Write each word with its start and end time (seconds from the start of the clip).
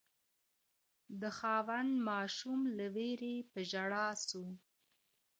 د 1.21 1.23
خاوند 1.37 1.91
ماشوم 2.09 2.59
له 2.77 2.85
وېري 2.95 3.35
په 3.51 3.59
ژړا 3.71 4.07
سو 4.27 4.45